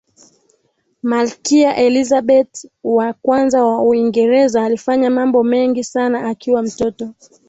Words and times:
malkia 1.03 1.75
elizabeth 1.77 2.65
wa 2.83 3.13
kwanza 3.13 3.63
wa 3.63 3.83
uingereza 3.83 4.63
alifanya 4.63 5.09
mambo 5.09 5.43
mengi 5.43 5.83
sana 5.83 6.29
akiwa 6.29 6.63
mtoto 6.63 7.13